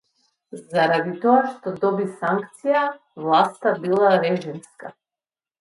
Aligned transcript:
Заради 0.77 1.13
тоа 1.25 1.41
што 1.51 1.73
доби 1.83 2.07
санкција, 2.23 2.83
власта 3.27 3.77
била 3.85 4.19
режимска 4.29 4.95